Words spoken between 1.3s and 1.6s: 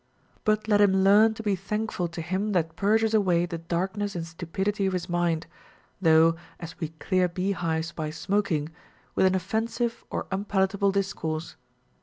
to be